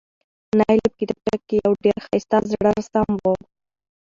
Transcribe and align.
نایلې 0.57 0.89
په 0.91 0.95
کتابچه 0.99 1.35
کې 1.47 1.55
یو 1.65 1.73
ډېر 1.83 1.97
ښایسته 2.05 2.37
زړه 2.51 2.69
رسم 2.77 3.07
و، 3.21 3.25